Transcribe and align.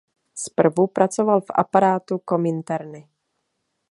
Zprvu 0.35 0.87
pracoval 0.87 1.41
v 1.41 1.45
aparátu 1.55 2.17
Kominterny. 2.19 3.07